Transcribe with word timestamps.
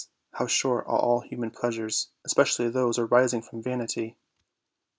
how 0.31 0.47
short 0.47 0.83
are 0.87 0.97
all 0.97 1.19
human 1.19 1.51
pleasures, 1.51 2.09
especially 2.25 2.67
those 2.67 2.97
arising 2.97 3.39
from 3.39 3.61
vanity! 3.61 4.17